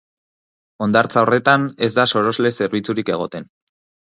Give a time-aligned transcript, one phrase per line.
[0.85, 3.51] Hondartza horretan ez da sorosle zerbitzurik egoten.